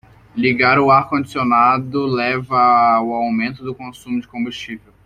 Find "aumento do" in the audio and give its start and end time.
3.13-3.75